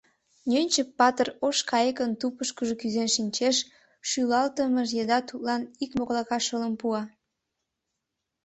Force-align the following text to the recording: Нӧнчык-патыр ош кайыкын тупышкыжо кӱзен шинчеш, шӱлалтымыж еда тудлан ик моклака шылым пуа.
Нӧнчык-патыр 0.49 1.27
ош 1.45 1.57
кайыкын 1.69 2.11
тупышкыжо 2.19 2.73
кӱзен 2.81 3.09
шинчеш, 3.15 3.57
шӱлалтымыж 4.09 4.89
еда 5.01 5.19
тудлан 5.29 5.61
ик 5.83 5.91
моклака 5.97 6.37
шылым 6.45 6.73
пуа. 6.81 7.03